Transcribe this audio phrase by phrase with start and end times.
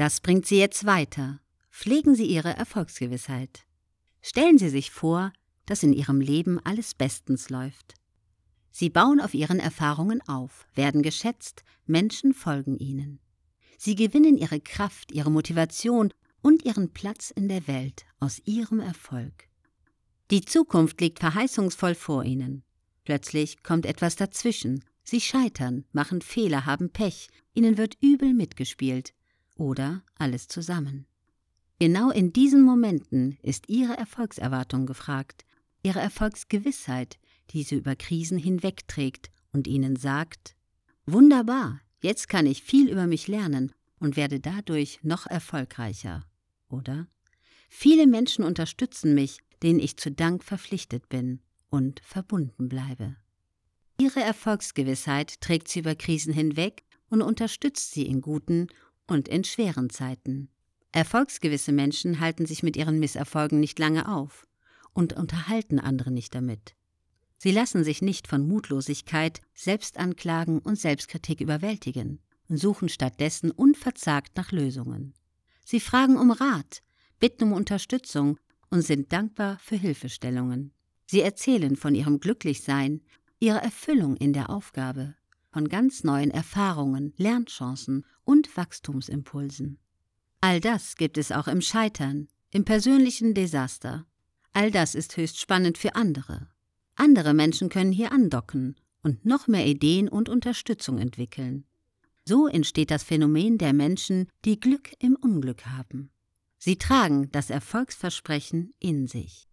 [0.00, 1.40] Das bringt Sie jetzt weiter.
[1.70, 3.66] Pflegen Sie Ihre Erfolgsgewissheit.
[4.22, 5.30] Stellen Sie sich vor,
[5.66, 7.96] dass in Ihrem Leben alles bestens läuft.
[8.70, 13.20] Sie bauen auf Ihren Erfahrungen auf, werden geschätzt, Menschen folgen Ihnen.
[13.76, 19.50] Sie gewinnen Ihre Kraft, Ihre Motivation und Ihren Platz in der Welt aus Ihrem Erfolg.
[20.30, 22.64] Die Zukunft liegt verheißungsvoll vor Ihnen.
[23.04, 24.82] Plötzlich kommt etwas dazwischen.
[25.04, 29.12] Sie scheitern, machen Fehler, haben Pech, Ihnen wird übel mitgespielt.
[29.60, 31.04] Oder alles zusammen.
[31.78, 35.44] Genau in diesen Momenten ist Ihre Erfolgserwartung gefragt,
[35.82, 37.18] Ihre Erfolgsgewissheit,
[37.50, 40.56] die Sie über Krisen hinwegträgt und Ihnen sagt,
[41.04, 46.24] Wunderbar, jetzt kann ich viel über mich lernen und werde dadurch noch erfolgreicher.
[46.70, 47.06] Oder?
[47.68, 53.14] Viele Menschen unterstützen mich, denen ich zu Dank verpflichtet bin und verbunden bleibe.
[54.00, 58.68] Ihre Erfolgsgewissheit trägt sie über Krisen hinweg und unterstützt sie in guten
[59.10, 60.48] und in schweren Zeiten.
[60.92, 64.46] Erfolgsgewisse Menschen halten sich mit ihren Misserfolgen nicht lange auf
[64.92, 66.74] und unterhalten andere nicht damit.
[67.38, 74.52] Sie lassen sich nicht von Mutlosigkeit, Selbstanklagen und Selbstkritik überwältigen und suchen stattdessen unverzagt nach
[74.52, 75.14] Lösungen.
[75.64, 76.82] Sie fragen um Rat,
[77.18, 78.38] bitten um Unterstützung
[78.70, 80.72] und sind dankbar für Hilfestellungen.
[81.06, 83.00] Sie erzählen von ihrem Glücklichsein,
[83.38, 85.14] ihrer Erfüllung in der Aufgabe,
[85.50, 89.78] von ganz neuen Erfahrungen, Lernchancen und Wachstumsimpulsen.
[90.40, 94.06] All das gibt es auch im Scheitern, im persönlichen Desaster.
[94.52, 96.48] All das ist höchst spannend für andere.
[96.94, 101.64] Andere Menschen können hier andocken und noch mehr Ideen und Unterstützung entwickeln.
[102.26, 106.10] So entsteht das Phänomen der Menschen, die Glück im Unglück haben.
[106.58, 109.48] Sie tragen das Erfolgsversprechen in sich.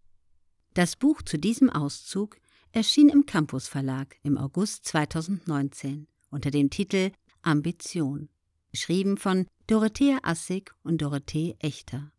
[0.73, 2.38] Das Buch zu diesem Auszug
[2.72, 8.30] erschien im Campus Verlag im August 2019 unter dem Titel Ambition,
[8.72, 12.12] geschrieben von Dorothea Assig und Dorothee Echter.